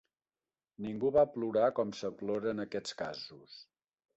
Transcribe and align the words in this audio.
Ningú 0.85 1.11
va 1.17 1.25
plorar, 1.35 1.67
com 1.81 1.91
se 1.99 2.11
plora 2.23 2.53
en 2.55 2.65
aquests 2.65 2.99
casos 3.03 3.63